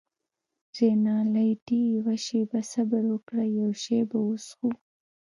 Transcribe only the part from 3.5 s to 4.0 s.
یو شی